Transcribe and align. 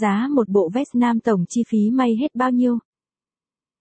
Giá 0.00 0.28
một 0.30 0.48
bộ 0.48 0.70
vest 0.74 0.94
nam 0.94 1.20
tổng 1.20 1.44
chi 1.48 1.62
phí 1.68 1.90
may 1.90 2.16
hết 2.20 2.34
bao 2.34 2.50
nhiêu? 2.50 2.78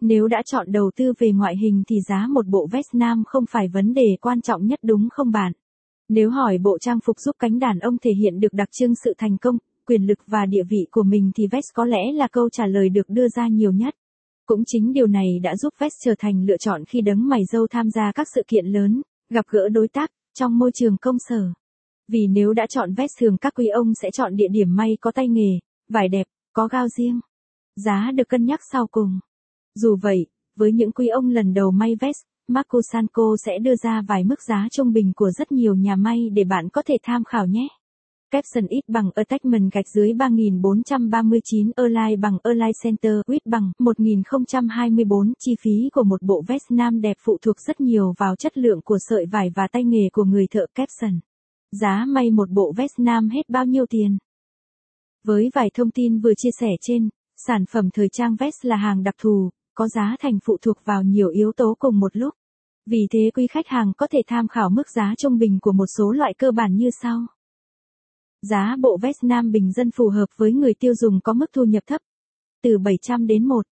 Nếu 0.00 0.28
đã 0.28 0.42
chọn 0.46 0.72
đầu 0.72 0.90
tư 0.96 1.12
về 1.18 1.32
ngoại 1.32 1.56
hình 1.56 1.82
thì 1.88 1.96
giá 2.08 2.26
một 2.30 2.46
bộ 2.46 2.68
vest 2.70 2.86
nam 2.92 3.22
không 3.26 3.44
phải 3.50 3.68
vấn 3.68 3.94
đề 3.94 4.16
quan 4.20 4.40
trọng 4.40 4.66
nhất 4.66 4.78
đúng 4.82 5.08
không 5.10 5.30
bạn? 5.30 5.52
Nếu 6.08 6.30
hỏi 6.30 6.58
bộ 6.58 6.78
trang 6.78 6.98
phục 7.04 7.20
giúp 7.20 7.36
cánh 7.38 7.58
đàn 7.58 7.78
ông 7.78 7.96
thể 7.98 8.10
hiện 8.22 8.40
được 8.40 8.52
đặc 8.52 8.68
trưng 8.72 8.94
sự 9.04 9.14
thành 9.18 9.38
công, 9.38 9.58
quyền 9.86 10.06
lực 10.06 10.18
và 10.26 10.46
địa 10.46 10.62
vị 10.68 10.86
của 10.90 11.02
mình 11.02 11.30
thì 11.36 11.46
vest 11.46 11.66
có 11.74 11.84
lẽ 11.84 12.12
là 12.12 12.28
câu 12.28 12.50
trả 12.50 12.66
lời 12.66 12.88
được 12.88 13.08
đưa 13.08 13.28
ra 13.28 13.48
nhiều 13.48 13.72
nhất. 13.72 13.94
Cũng 14.46 14.62
chính 14.66 14.92
điều 14.92 15.06
này 15.06 15.38
đã 15.42 15.56
giúp 15.56 15.74
vest 15.78 15.94
trở 16.04 16.14
thành 16.18 16.44
lựa 16.44 16.56
chọn 16.56 16.84
khi 16.84 17.00
đấng 17.00 17.28
mày 17.28 17.44
dâu 17.44 17.66
tham 17.70 17.90
gia 17.90 18.12
các 18.14 18.28
sự 18.34 18.42
kiện 18.48 18.66
lớn, 18.66 19.02
gặp 19.30 19.44
gỡ 19.48 19.68
đối 19.68 19.88
tác, 19.88 20.10
trong 20.34 20.58
môi 20.58 20.70
trường 20.74 20.96
công 20.96 21.16
sở. 21.28 21.52
Vì 22.08 22.26
nếu 22.26 22.52
đã 22.52 22.66
chọn 22.66 22.94
vest 22.94 23.12
thường 23.20 23.36
các 23.36 23.54
quý 23.56 23.66
ông 23.66 23.94
sẽ 24.02 24.10
chọn 24.10 24.36
địa 24.36 24.48
điểm 24.50 24.76
may 24.76 24.96
có 25.00 25.10
tay 25.10 25.28
nghề, 25.28 25.58
vải 25.88 26.08
đẹp, 26.08 26.26
có 26.52 26.68
gao 26.68 26.88
riêng. 26.88 27.20
Giá 27.76 28.10
được 28.14 28.28
cân 28.28 28.44
nhắc 28.44 28.60
sau 28.72 28.86
cùng. 28.86 29.18
Dù 29.74 29.96
vậy, 30.02 30.26
với 30.56 30.72
những 30.72 30.92
quý 30.92 31.08
ông 31.08 31.28
lần 31.28 31.54
đầu 31.54 31.70
may 31.70 31.96
vest, 32.00 32.24
Marco 32.48 32.78
Sanco 32.92 33.36
sẽ 33.44 33.58
đưa 33.58 33.76
ra 33.76 34.02
vài 34.08 34.24
mức 34.24 34.42
giá 34.48 34.68
trung 34.72 34.92
bình 34.92 35.12
của 35.16 35.30
rất 35.30 35.52
nhiều 35.52 35.74
nhà 35.74 35.96
may 35.96 36.30
để 36.32 36.44
bạn 36.44 36.68
có 36.68 36.82
thể 36.86 36.96
tham 37.02 37.24
khảo 37.24 37.46
nhé. 37.46 37.68
Capson 38.30 38.66
ít 38.66 38.80
bằng 38.88 39.10
Attachment 39.14 39.72
gạch 39.72 39.88
dưới 39.94 40.12
3439 40.12 41.70
Align 41.76 42.20
bằng 42.20 42.38
Align 42.42 42.72
Center 42.82 43.12
Width 43.26 43.38
bằng 43.44 43.72
1024 43.78 45.32
Chi 45.38 45.54
phí 45.60 45.90
của 45.92 46.02
một 46.02 46.22
bộ 46.22 46.44
vest 46.46 46.70
nam 46.70 47.00
đẹp 47.00 47.16
phụ 47.20 47.38
thuộc 47.42 47.60
rất 47.60 47.80
nhiều 47.80 48.14
vào 48.18 48.36
chất 48.36 48.58
lượng 48.58 48.80
của 48.84 48.98
sợi 49.08 49.26
vải 49.26 49.50
và 49.54 49.68
tay 49.72 49.84
nghề 49.84 50.08
của 50.12 50.24
người 50.24 50.46
thợ 50.50 50.66
Capson. 50.74 51.18
Giá 51.80 52.04
may 52.08 52.30
một 52.30 52.50
bộ 52.50 52.72
vest 52.76 52.98
nam 52.98 53.28
hết 53.28 53.48
bao 53.48 53.64
nhiêu 53.64 53.86
tiền? 53.86 54.18
Với 55.26 55.50
vài 55.54 55.70
thông 55.74 55.90
tin 55.90 56.18
vừa 56.18 56.34
chia 56.34 56.50
sẻ 56.60 56.68
trên, 56.80 57.08
sản 57.36 57.64
phẩm 57.66 57.90
thời 57.90 58.08
trang 58.08 58.36
vest 58.36 58.64
là 58.64 58.76
hàng 58.76 59.02
đặc 59.02 59.14
thù, 59.22 59.50
có 59.74 59.88
giá 59.88 60.16
thành 60.20 60.38
phụ 60.44 60.56
thuộc 60.62 60.76
vào 60.84 61.02
nhiều 61.02 61.28
yếu 61.28 61.52
tố 61.52 61.76
cùng 61.78 62.00
một 62.00 62.16
lúc. 62.16 62.34
Vì 62.86 63.06
thế 63.10 63.30
quý 63.34 63.46
khách 63.46 63.66
hàng 63.66 63.92
có 63.96 64.06
thể 64.10 64.18
tham 64.26 64.48
khảo 64.48 64.70
mức 64.70 64.90
giá 64.90 65.14
trung 65.18 65.38
bình 65.38 65.58
của 65.60 65.72
một 65.72 65.86
số 65.86 66.12
loại 66.12 66.34
cơ 66.38 66.50
bản 66.50 66.76
như 66.76 66.90
sau. 67.02 67.26
Giá 68.42 68.76
bộ 68.80 68.98
vest 69.02 69.16
nam 69.22 69.50
bình 69.52 69.72
dân 69.72 69.90
phù 69.90 70.08
hợp 70.08 70.26
với 70.36 70.52
người 70.52 70.74
tiêu 70.74 70.94
dùng 70.94 71.20
có 71.20 71.32
mức 71.32 71.46
thu 71.52 71.64
nhập 71.64 71.82
thấp. 71.86 72.00
Từ 72.62 72.78
700 72.78 73.26
đến 73.26 73.48
1. 73.48 73.66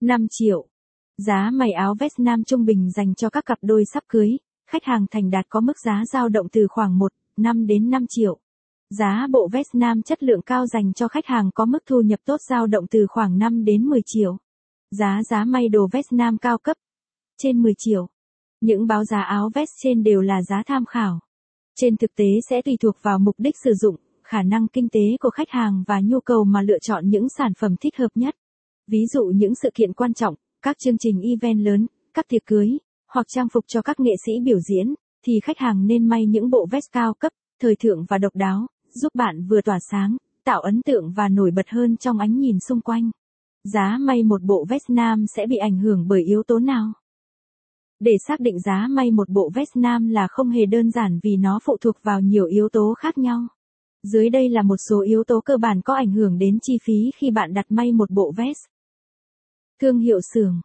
5 0.00 0.26
triệu. 0.30 0.66
Giá 1.26 1.50
may 1.52 1.72
áo 1.72 1.94
vest 2.00 2.18
nam 2.18 2.44
trung 2.44 2.64
bình 2.64 2.90
dành 2.90 3.14
cho 3.14 3.30
các 3.30 3.44
cặp 3.46 3.58
đôi 3.62 3.84
sắp 3.94 4.04
cưới, 4.08 4.30
khách 4.66 4.84
hàng 4.84 5.06
thành 5.10 5.30
đạt 5.30 5.46
có 5.48 5.60
mức 5.60 5.78
giá 5.84 6.02
dao 6.12 6.28
động 6.28 6.46
từ 6.52 6.66
khoảng 6.70 6.98
1, 6.98 7.12
5 7.36 7.66
đến 7.66 7.90
5 7.90 8.06
triệu. 8.08 8.40
Giá 8.98 9.26
bộ 9.30 9.48
vest 9.52 9.74
nam 9.74 10.02
chất 10.02 10.22
lượng 10.22 10.42
cao 10.42 10.66
dành 10.66 10.92
cho 10.92 11.08
khách 11.08 11.26
hàng 11.26 11.50
có 11.54 11.64
mức 11.64 11.78
thu 11.86 12.00
nhập 12.00 12.20
tốt 12.24 12.36
dao 12.48 12.66
động 12.66 12.86
từ 12.90 13.06
khoảng 13.08 13.38
5 13.38 13.64
đến 13.64 13.84
10 13.84 14.00
triệu. 14.06 14.38
Giá 14.90 15.20
giá 15.30 15.44
may 15.44 15.68
đồ 15.68 15.88
vest 15.92 16.12
nam 16.12 16.38
cao 16.38 16.58
cấp. 16.58 16.76
Trên 17.38 17.62
10 17.62 17.72
triệu. 17.78 18.08
Những 18.60 18.86
báo 18.86 19.04
giá 19.04 19.20
áo 19.20 19.50
vest 19.54 19.70
trên 19.82 20.02
đều 20.02 20.20
là 20.20 20.42
giá 20.42 20.62
tham 20.66 20.84
khảo. 20.84 21.20
Trên 21.76 21.96
thực 21.96 22.14
tế 22.14 22.24
sẽ 22.50 22.62
tùy 22.62 22.76
thuộc 22.80 22.96
vào 23.02 23.18
mục 23.18 23.34
đích 23.38 23.54
sử 23.64 23.74
dụng, 23.74 23.96
khả 24.24 24.42
năng 24.42 24.68
kinh 24.68 24.88
tế 24.88 25.00
của 25.20 25.30
khách 25.30 25.50
hàng 25.50 25.84
và 25.86 26.00
nhu 26.04 26.20
cầu 26.20 26.44
mà 26.44 26.62
lựa 26.62 26.78
chọn 26.78 27.08
những 27.08 27.28
sản 27.38 27.52
phẩm 27.58 27.76
thích 27.80 27.96
hợp 27.96 28.08
nhất. 28.14 28.34
Ví 28.86 29.06
dụ 29.12 29.24
những 29.34 29.54
sự 29.62 29.70
kiện 29.74 29.92
quan 29.92 30.14
trọng, 30.14 30.34
các 30.62 30.76
chương 30.78 30.98
trình 30.98 31.20
event 31.20 31.60
lớn, 31.60 31.86
các 32.14 32.28
tiệc 32.28 32.46
cưới, 32.46 32.68
hoặc 33.08 33.26
trang 33.28 33.48
phục 33.52 33.64
cho 33.68 33.82
các 33.82 34.00
nghệ 34.00 34.12
sĩ 34.26 34.32
biểu 34.44 34.58
diễn, 34.60 34.94
thì 35.26 35.40
khách 35.42 35.58
hàng 35.58 35.86
nên 35.86 36.08
may 36.08 36.26
những 36.26 36.50
bộ 36.50 36.66
vest 36.70 36.92
cao 36.92 37.14
cấp, 37.14 37.32
thời 37.60 37.76
thượng 37.76 38.04
và 38.08 38.18
độc 38.18 38.36
đáo, 38.36 38.66
giúp 38.94 39.14
bạn 39.14 39.46
vừa 39.46 39.60
tỏa 39.60 39.78
sáng, 39.90 40.16
tạo 40.44 40.60
ấn 40.60 40.82
tượng 40.82 41.12
và 41.12 41.28
nổi 41.28 41.50
bật 41.50 41.68
hơn 41.68 41.96
trong 41.96 42.18
ánh 42.18 42.38
nhìn 42.38 42.60
xung 42.60 42.80
quanh. 42.80 43.10
Giá 43.64 43.98
may 44.00 44.22
một 44.22 44.42
bộ 44.42 44.64
vest 44.68 44.90
nam 44.90 45.26
sẽ 45.26 45.46
bị 45.46 45.56
ảnh 45.56 45.78
hưởng 45.78 46.08
bởi 46.08 46.22
yếu 46.22 46.42
tố 46.42 46.58
nào? 46.58 46.92
Để 48.00 48.12
xác 48.28 48.40
định 48.40 48.60
giá 48.60 48.86
may 48.90 49.10
một 49.10 49.28
bộ 49.28 49.50
vest 49.54 49.76
nam 49.76 50.08
là 50.08 50.28
không 50.30 50.50
hề 50.50 50.66
đơn 50.66 50.90
giản 50.90 51.18
vì 51.22 51.36
nó 51.36 51.58
phụ 51.64 51.76
thuộc 51.80 51.96
vào 52.02 52.20
nhiều 52.20 52.46
yếu 52.46 52.68
tố 52.68 52.94
khác 52.98 53.18
nhau. 53.18 53.46
Dưới 54.02 54.30
đây 54.30 54.48
là 54.48 54.62
một 54.62 54.76
số 54.76 55.00
yếu 55.00 55.24
tố 55.24 55.40
cơ 55.40 55.56
bản 55.56 55.80
có 55.82 55.94
ảnh 55.94 56.12
hưởng 56.12 56.38
đến 56.38 56.58
chi 56.62 56.78
phí 56.82 57.10
khi 57.16 57.30
bạn 57.30 57.54
đặt 57.54 57.66
may 57.68 57.92
một 57.92 58.10
bộ 58.10 58.32
vest. 58.36 58.66
Thương 59.80 59.98
hiệu 59.98 60.20
xưởng, 60.34 60.60